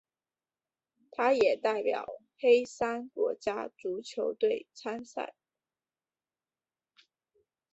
[1.11, 2.07] 他也代表
[2.39, 5.35] 黑山国家足球队参赛。